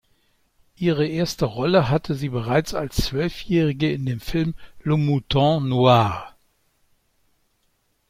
[0.77, 6.35] Ihre erste Rolle hatte sie bereits als Zwölfjährige in dem Film "Le mouton noir".